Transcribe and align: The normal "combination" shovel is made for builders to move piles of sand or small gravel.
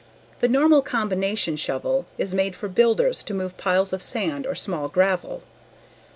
The 0.39 0.47
normal 0.47 0.81
"combination" 0.81 1.55
shovel 1.57 2.07
is 2.17 2.33
made 2.33 2.55
for 2.55 2.67
builders 2.67 3.21
to 3.21 3.35
move 3.35 3.55
piles 3.59 3.93
of 3.93 4.01
sand 4.01 4.47
or 4.47 4.55
small 4.55 4.89
gravel. 4.89 5.43